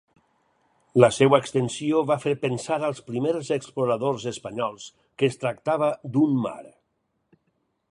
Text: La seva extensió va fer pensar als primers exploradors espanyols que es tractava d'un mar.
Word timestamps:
La 1.03 1.09
seva 1.17 1.39
extensió 1.43 1.99
va 2.11 2.17
fer 2.23 2.33
pensar 2.45 2.79
als 2.87 3.03
primers 3.11 3.53
exploradors 3.57 4.27
espanyols 4.33 4.89
que 5.05 5.31
es 5.31 5.41
tractava 5.45 5.93
d'un 6.17 6.37
mar. 6.49 6.59